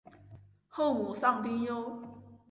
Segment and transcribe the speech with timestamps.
[0.67, 2.01] 后母丧丁忧。